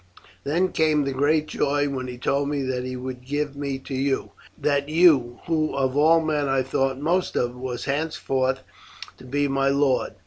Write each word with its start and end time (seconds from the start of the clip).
Then 0.43 0.71
came 0.71 1.03
the 1.03 1.11
great 1.11 1.45
joy 1.45 1.87
when 1.87 2.07
he 2.07 2.17
told 2.17 2.49
me 2.49 2.63
that 2.63 2.83
he 2.83 2.95
would 2.95 3.23
give 3.23 3.55
me 3.55 3.77
to 3.77 3.93
you 3.93 4.31
that 4.57 4.89
you, 4.89 5.41
who 5.45 5.75
of 5.75 5.95
all 5.95 6.21
men 6.21 6.49
I 6.49 6.63
thought 6.63 6.97
most 6.97 7.35
of, 7.35 7.53
was 7.55 7.85
henceforth 7.85 8.61
to 9.19 9.23
be 9.23 9.47
my 9.47 9.67
lord. 9.69 10.15